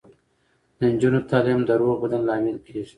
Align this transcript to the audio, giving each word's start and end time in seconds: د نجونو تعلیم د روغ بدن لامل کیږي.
د 0.77 0.79
نجونو 0.93 1.19
تعلیم 1.31 1.59
د 1.65 1.69
روغ 1.81 1.95
بدن 2.03 2.21
لامل 2.29 2.57
کیږي. 2.65 2.83